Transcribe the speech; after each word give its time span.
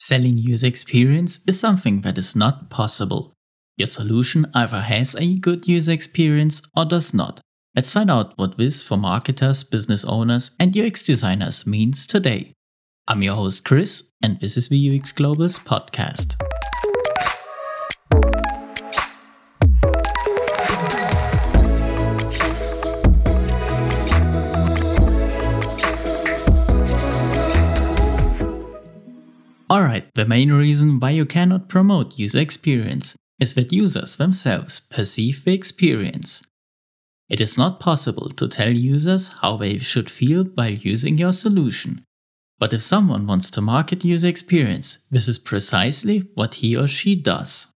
Selling 0.00 0.38
user 0.38 0.68
experience 0.68 1.40
is 1.46 1.58
something 1.58 2.02
that 2.02 2.18
is 2.18 2.36
not 2.36 2.70
possible. 2.70 3.32
Your 3.76 3.88
solution 3.88 4.46
either 4.54 4.82
has 4.82 5.16
a 5.16 5.34
good 5.34 5.66
user 5.66 5.92
experience 5.92 6.62
or 6.76 6.84
does 6.84 7.12
not. 7.12 7.40
Let's 7.74 7.90
find 7.90 8.08
out 8.08 8.32
what 8.38 8.56
this 8.56 8.80
for 8.80 8.96
marketers, 8.96 9.64
business 9.64 10.04
owners, 10.04 10.52
and 10.58 10.76
UX 10.76 11.02
designers 11.02 11.66
means 11.66 12.06
today. 12.06 12.52
I'm 13.08 13.22
your 13.22 13.34
host 13.34 13.64
Chris, 13.64 14.10
and 14.22 14.40
this 14.40 14.56
is 14.56 14.68
the 14.68 14.98
UX 14.98 15.12
Globals 15.12 15.58
podcast. 15.64 16.36
Alright, 29.78 30.12
the 30.16 30.26
main 30.26 30.50
reason 30.50 30.98
why 30.98 31.10
you 31.10 31.24
cannot 31.24 31.68
promote 31.68 32.18
user 32.18 32.40
experience 32.40 33.14
is 33.38 33.54
that 33.54 33.72
users 33.72 34.16
themselves 34.16 34.80
perceive 34.80 35.44
the 35.44 35.52
experience. 35.52 36.42
It 37.28 37.40
is 37.40 37.56
not 37.56 37.78
possible 37.78 38.28
to 38.28 38.48
tell 38.48 38.72
users 38.72 39.28
how 39.40 39.56
they 39.56 39.78
should 39.78 40.10
feel 40.10 40.42
while 40.56 40.72
using 40.72 41.16
your 41.16 41.30
solution. 41.30 42.02
But 42.58 42.72
if 42.72 42.82
someone 42.82 43.28
wants 43.28 43.50
to 43.50 43.60
market 43.60 44.04
user 44.04 44.26
experience, 44.26 44.98
this 45.12 45.28
is 45.28 45.38
precisely 45.38 46.28
what 46.34 46.54
he 46.54 46.76
or 46.76 46.88
she 46.88 47.14
does. 47.14 47.68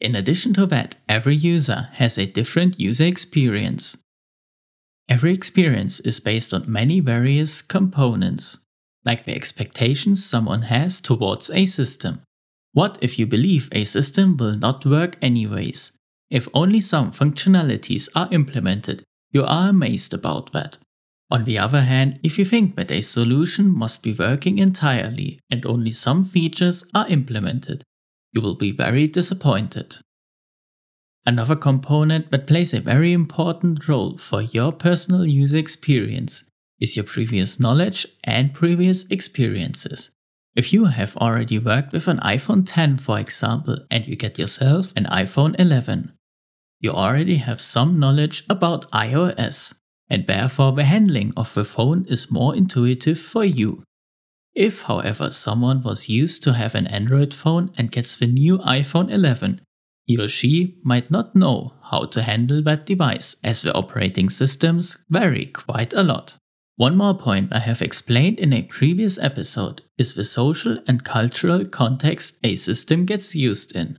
In 0.00 0.14
addition 0.14 0.54
to 0.54 0.66
that, 0.66 0.94
every 1.08 1.34
user 1.34 1.88
has 1.94 2.18
a 2.18 2.26
different 2.26 2.78
user 2.78 3.06
experience. 3.06 3.96
Every 5.08 5.34
experience 5.34 5.98
is 5.98 6.20
based 6.20 6.54
on 6.54 6.70
many 6.70 7.00
various 7.00 7.62
components 7.62 8.64
like 9.04 9.24
the 9.24 9.34
expectations 9.34 10.24
someone 10.24 10.62
has 10.62 11.00
towards 11.00 11.50
a 11.50 11.66
system. 11.66 12.22
What 12.72 12.98
if 13.00 13.18
you 13.18 13.26
believe 13.26 13.68
a 13.72 13.84
system 13.84 14.36
will 14.36 14.56
not 14.56 14.86
work 14.86 15.16
anyways? 15.20 15.92
If 16.30 16.48
only 16.54 16.80
some 16.80 17.10
functionalities 17.12 18.08
are 18.14 18.28
implemented, 18.30 19.02
you 19.32 19.44
are 19.44 19.70
amazed 19.70 20.14
about 20.14 20.52
that. 20.52 20.78
On 21.30 21.44
the 21.44 21.58
other 21.58 21.82
hand, 21.82 22.18
if 22.22 22.38
you 22.38 22.44
think 22.44 22.76
that 22.76 22.90
a 22.90 23.00
solution 23.00 23.72
must 23.72 24.02
be 24.02 24.12
working 24.12 24.58
entirely 24.58 25.38
and 25.50 25.64
only 25.64 25.92
some 25.92 26.24
features 26.24 26.84
are 26.94 27.08
implemented, 27.08 27.84
you 28.32 28.40
will 28.40 28.56
be 28.56 28.72
very 28.72 29.06
disappointed. 29.06 29.96
Another 31.26 31.56
component 31.56 32.30
that 32.30 32.46
plays 32.46 32.72
a 32.74 32.80
very 32.80 33.12
important 33.12 33.86
role 33.86 34.18
for 34.18 34.42
your 34.42 34.72
personal 34.72 35.26
user 35.26 35.58
experience 35.58 36.49
is 36.80 36.96
your 36.96 37.04
previous 37.04 37.60
knowledge 37.60 38.06
and 38.24 38.54
previous 38.54 39.04
experiences. 39.10 40.10
If 40.56 40.72
you 40.72 40.86
have 40.86 41.16
already 41.16 41.58
worked 41.58 41.92
with 41.92 42.08
an 42.08 42.18
iPhone 42.18 42.64
10, 42.66 42.96
for 42.96 43.20
example, 43.20 43.78
and 43.90 44.06
you 44.06 44.16
get 44.16 44.38
yourself 44.38 44.92
an 44.96 45.04
iPhone 45.04 45.54
11, 45.58 46.12
you 46.80 46.90
already 46.90 47.36
have 47.36 47.60
some 47.60 48.00
knowledge 48.00 48.44
about 48.48 48.90
iOS, 48.90 49.74
and 50.08 50.26
therefore 50.26 50.72
the 50.72 50.84
handling 50.84 51.32
of 51.36 51.54
the 51.54 51.64
phone 51.64 52.06
is 52.08 52.30
more 52.30 52.56
intuitive 52.56 53.20
for 53.20 53.44
you. 53.44 53.84
If, 54.54 54.82
however, 54.82 55.30
someone 55.30 55.82
was 55.82 56.08
used 56.08 56.42
to 56.44 56.54
have 56.54 56.74
an 56.74 56.88
Android 56.88 57.32
phone 57.32 57.70
and 57.78 57.92
gets 57.92 58.16
the 58.16 58.26
new 58.26 58.58
iPhone 58.58 59.10
11, 59.10 59.60
he 60.06 60.18
or 60.18 60.26
she 60.26 60.80
might 60.82 61.10
not 61.10 61.36
know 61.36 61.74
how 61.90 62.06
to 62.06 62.22
handle 62.22 62.62
that 62.64 62.86
device 62.86 63.36
as 63.44 63.62
the 63.62 63.72
operating 63.74 64.28
systems 64.28 65.04
vary 65.08 65.46
quite 65.46 65.92
a 65.92 66.02
lot. 66.02 66.36
One 66.80 66.96
more 66.96 67.12
point 67.12 67.52
I 67.52 67.58
have 67.58 67.82
explained 67.82 68.40
in 68.40 68.54
a 68.54 68.62
previous 68.62 69.18
episode 69.18 69.82
is 69.98 70.14
the 70.14 70.24
social 70.24 70.78
and 70.88 71.04
cultural 71.04 71.66
context 71.66 72.38
a 72.42 72.56
system 72.56 73.04
gets 73.04 73.36
used 73.36 73.76
in. 73.76 73.98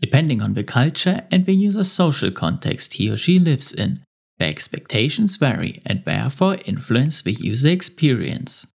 Depending 0.00 0.40
on 0.40 0.54
the 0.54 0.64
culture 0.64 1.26
and 1.30 1.44
the 1.44 1.52
user's 1.52 1.92
social 1.92 2.30
context 2.30 2.94
he 2.94 3.10
or 3.10 3.18
she 3.18 3.38
lives 3.38 3.70
in, 3.70 4.02
the 4.38 4.46
expectations 4.46 5.36
vary 5.36 5.82
and 5.84 6.02
therefore 6.06 6.56
influence 6.64 7.20
the 7.20 7.32
user 7.32 7.68
experience. 7.68 8.66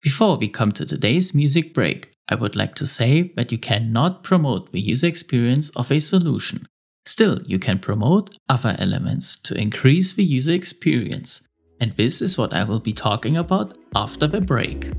Before 0.00 0.38
we 0.38 0.48
come 0.48 0.72
to 0.72 0.86
today's 0.86 1.34
music 1.34 1.74
break, 1.74 2.12
I 2.30 2.36
would 2.36 2.56
like 2.56 2.76
to 2.76 2.86
say 2.86 3.30
that 3.36 3.52
you 3.52 3.58
cannot 3.58 4.22
promote 4.22 4.72
the 4.72 4.80
user 4.80 5.06
experience 5.06 5.68
of 5.76 5.92
a 5.92 6.00
solution. 6.00 6.66
Still, 7.04 7.42
you 7.44 7.58
can 7.58 7.78
promote 7.78 8.34
other 8.48 8.74
elements 8.78 9.38
to 9.40 9.54
increase 9.54 10.14
the 10.14 10.24
user 10.24 10.52
experience 10.52 11.46
and 11.80 11.92
this 11.96 12.22
is 12.22 12.38
what 12.38 12.52
I 12.52 12.64
will 12.64 12.80
be 12.80 12.92
talking 12.92 13.36
about 13.36 13.76
after 13.94 14.26
the 14.26 14.40
break. 14.40 14.90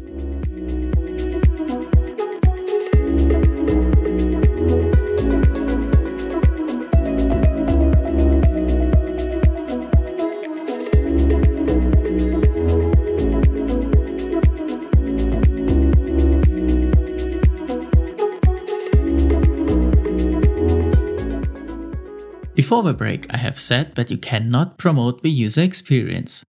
Before 22.57 22.81
the 22.81 22.93
break, 22.93 23.27
I 23.29 23.37
have 23.37 23.59
said 23.59 23.95
that 23.95 24.11
you 24.11 24.17
cannot 24.17 24.77
promote 24.77 25.21
the 25.21 25.29
user 25.29 25.61
experience. 25.61 26.43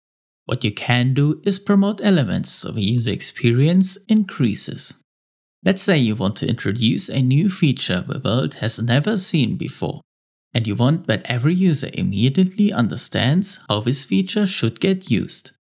What 0.47 0.63
you 0.63 0.71
can 0.71 1.13
do 1.13 1.41
is 1.43 1.59
promote 1.59 1.99
elements 2.01 2.51
so 2.53 2.71
the 2.71 2.81
user 2.81 3.11
experience 3.11 3.97
increases. 4.07 4.93
Let's 5.65 5.83
say 5.83 5.97
you 5.97 6.15
want 6.15 6.37
to 6.37 6.47
introduce 6.47 7.09
a 7.09 7.21
new 7.21 7.49
feature 7.49 8.01
the 8.07 8.21
world 8.23 8.55
has 8.55 8.79
never 8.79 9.17
seen 9.17 9.57
before, 9.57 9.99
and 10.53 10.65
you 10.65 10.73
want 10.73 11.05
that 11.07 11.25
every 11.25 11.53
user 11.53 11.89
immediately 11.93 12.71
understands 12.71 13.59
how 13.67 13.81
this 13.81 14.05
feature 14.05 14.45
should 14.45 14.79
get 14.79 15.11
used. 15.11 15.51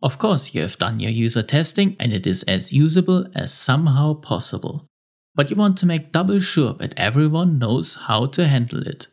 Of 0.00 0.18
course, 0.18 0.54
you 0.54 0.62
have 0.62 0.78
done 0.78 1.00
your 1.00 1.10
user 1.10 1.42
testing 1.42 1.96
and 1.98 2.12
it 2.12 2.24
is 2.24 2.44
as 2.44 2.72
usable 2.72 3.26
as 3.34 3.52
somehow 3.52 4.14
possible. 4.14 4.86
But 5.34 5.50
you 5.50 5.56
want 5.56 5.76
to 5.78 5.86
make 5.86 6.12
double 6.12 6.38
sure 6.38 6.74
that 6.74 6.94
everyone 6.96 7.58
knows 7.58 7.96
how 8.06 8.26
to 8.26 8.46
handle 8.46 8.86
it. 8.86 9.08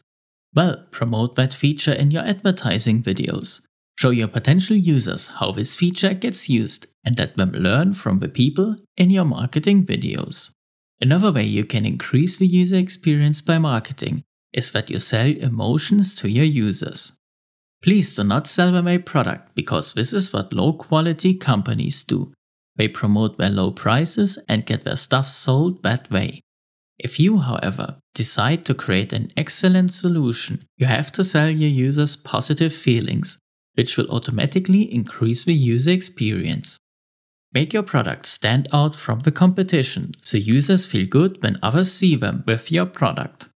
Well, 0.53 0.85
promote 0.91 1.35
that 1.37 1.55
feature 1.55 1.93
in 1.93 2.11
your 2.11 2.23
advertising 2.23 3.01
videos 3.01 3.66
Show 3.97 4.11
your 4.11 4.27
potential 4.27 4.75
users 4.75 5.25
how 5.39 5.51
this 5.51 5.75
feature 5.75 6.13
gets 6.13 6.49
used 6.49 6.85
and 7.03 7.17
let 7.17 7.35
them 7.35 7.51
learn 7.51 7.95
from 7.95 8.19
the 8.19 8.29
people 8.29 8.75
in 8.95 9.09
your 9.09 9.25
marketing 9.25 9.87
videos. 9.87 10.51
Another 11.01 11.31
way 11.31 11.45
you 11.45 11.65
can 11.65 11.83
increase 11.83 12.37
the 12.37 12.45
user 12.45 12.75
experience 12.75 13.41
by 13.41 13.57
marketing 13.57 14.23
is 14.53 14.71
that 14.71 14.91
you 14.91 14.99
sell 14.99 15.25
emotions 15.25 16.13
to 16.15 16.29
your 16.29 16.45
users. 16.45 17.13
Please 17.83 18.13
do 18.13 18.23
not 18.23 18.45
sell 18.45 18.71
them 18.71 18.87
a 18.87 18.99
product 18.99 19.55
because 19.55 19.93
this 19.93 20.13
is 20.13 20.31
what 20.31 20.53
low 20.53 20.73
quality 20.73 21.33
companies 21.33 22.03
do. 22.03 22.31
They 22.75 22.87
promote 22.87 23.39
their 23.39 23.49
low 23.49 23.71
prices 23.71 24.37
and 24.47 24.65
get 24.65 24.83
their 24.83 24.95
stuff 24.95 25.27
sold 25.27 25.81
that 25.81 26.11
way. 26.11 26.41
If 26.99 27.19
you, 27.19 27.39
however, 27.39 27.97
decide 28.13 28.63
to 28.65 28.75
create 28.75 29.11
an 29.11 29.31
excellent 29.35 29.91
solution, 29.91 30.65
you 30.77 30.85
have 30.85 31.11
to 31.13 31.23
sell 31.23 31.49
your 31.49 31.69
users 31.69 32.15
positive 32.15 32.73
feelings 32.73 33.39
which 33.77 33.95
will 33.95 34.09
automatically 34.09 34.91
increase 34.93 35.43
the 35.43 35.53
user 35.53 35.91
experience. 35.91 36.79
Make 37.53 37.73
your 37.73 37.83
product 37.83 38.25
stand 38.25 38.67
out 38.73 38.95
from 38.95 39.19
the 39.19 39.31
competition 39.31 40.11
so 40.21 40.37
users 40.37 40.85
feel 40.85 41.07
good 41.07 41.41
when 41.43 41.59
others 41.61 41.93
see 41.93 42.15
them 42.15 42.43
with 42.47 42.71
your 42.71 42.87
product. 42.87 43.49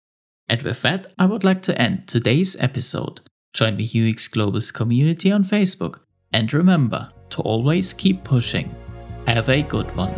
And 0.48 0.62
with 0.62 0.82
that, 0.82 1.14
I 1.18 1.26
would 1.26 1.44
like 1.44 1.62
to 1.64 1.82
end 1.82 2.08
today's 2.08 2.56
episode. 2.60 3.22
Join 3.54 3.78
the 3.78 3.86
UX 3.86 4.28
Globals 4.28 4.74
community 4.74 5.32
on 5.32 5.44
Facebook 5.44 6.02
and 6.34 6.54
remember 6.54 7.10
to 7.32 7.42
always 7.42 7.94
keep 7.94 8.24
pushing. 8.24 8.76
Have 9.26 9.50
a 9.50 9.62
good 9.62 9.96
one. 9.96 10.14